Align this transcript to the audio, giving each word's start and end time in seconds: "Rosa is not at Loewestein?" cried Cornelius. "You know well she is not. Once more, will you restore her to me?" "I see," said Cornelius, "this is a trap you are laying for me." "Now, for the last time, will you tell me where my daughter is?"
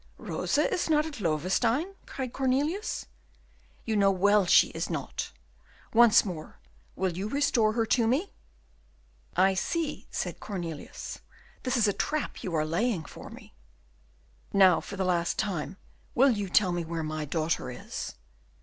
"Rosa 0.17 0.67
is 0.73 0.89
not 0.89 1.05
at 1.05 1.21
Loewestein?" 1.21 1.93
cried 2.07 2.33
Cornelius. 2.33 3.05
"You 3.85 3.95
know 3.95 4.09
well 4.09 4.47
she 4.47 4.69
is 4.69 4.89
not. 4.89 5.31
Once 5.93 6.25
more, 6.25 6.57
will 6.95 7.15
you 7.15 7.29
restore 7.29 7.73
her 7.73 7.85
to 7.85 8.07
me?" 8.07 8.33
"I 9.35 9.53
see," 9.53 10.07
said 10.09 10.39
Cornelius, 10.39 11.19
"this 11.61 11.77
is 11.77 11.87
a 11.87 11.93
trap 11.93 12.41
you 12.41 12.55
are 12.55 12.65
laying 12.65 13.05
for 13.05 13.29
me." 13.29 13.53
"Now, 14.51 14.81
for 14.81 14.95
the 14.97 15.05
last 15.05 15.37
time, 15.37 15.77
will 16.15 16.31
you 16.31 16.49
tell 16.49 16.71
me 16.71 16.83
where 16.83 17.03
my 17.03 17.23
daughter 17.25 17.69
is?" 17.69 18.15